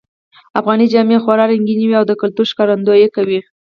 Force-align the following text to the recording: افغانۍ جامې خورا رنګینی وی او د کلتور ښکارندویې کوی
افغانۍ 0.59 0.87
جامې 0.93 1.17
خورا 1.23 1.45
رنګینی 1.51 1.85
وی 1.87 1.95
او 1.99 2.05
د 2.07 2.13
کلتور 2.21 2.45
ښکارندویې 2.51 3.07
کوی 3.15 3.39